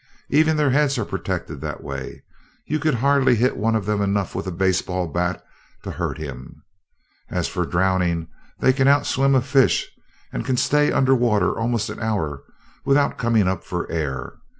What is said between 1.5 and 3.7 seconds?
that way you could hardly hit